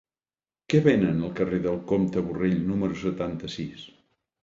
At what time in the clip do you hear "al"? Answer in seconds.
1.27-1.35